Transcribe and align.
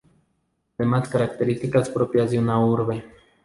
Además 0.79 1.09
características 1.09 1.91
propias 1.91 2.31
de 2.31 2.39
una 2.39 2.57
urbe. 2.57 3.05